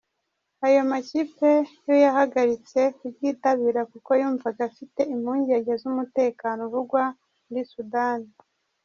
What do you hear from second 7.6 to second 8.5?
Sudani.